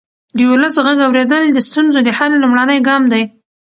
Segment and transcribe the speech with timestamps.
[0.37, 3.23] د ولس غږ اورېدل د ستونزو د حل لومړنی ګام دی